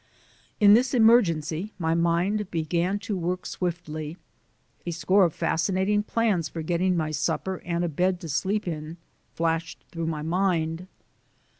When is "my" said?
1.77-1.93, 6.97-7.11, 10.07-10.23